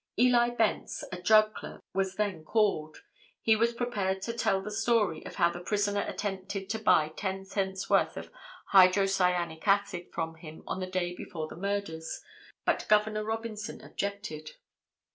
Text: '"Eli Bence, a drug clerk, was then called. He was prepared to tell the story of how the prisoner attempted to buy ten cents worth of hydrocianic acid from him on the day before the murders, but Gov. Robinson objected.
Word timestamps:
'"Eli 0.27 0.49
Bence, 0.49 1.03
a 1.11 1.21
drug 1.21 1.53
clerk, 1.53 1.83
was 1.93 2.15
then 2.15 2.43
called. 2.43 3.03
He 3.39 3.55
was 3.55 3.75
prepared 3.75 4.23
to 4.23 4.33
tell 4.33 4.59
the 4.59 4.71
story 4.71 5.23
of 5.27 5.35
how 5.35 5.51
the 5.51 5.59
prisoner 5.59 6.01
attempted 6.07 6.71
to 6.71 6.79
buy 6.79 7.09
ten 7.15 7.45
cents 7.45 7.87
worth 7.87 8.17
of 8.17 8.31
hydrocianic 8.73 9.67
acid 9.67 10.07
from 10.11 10.33
him 10.37 10.63
on 10.65 10.79
the 10.79 10.87
day 10.87 11.13
before 11.15 11.47
the 11.47 11.55
murders, 11.55 12.19
but 12.65 12.87
Gov. 12.89 13.13
Robinson 13.23 13.79
objected. 13.79 14.49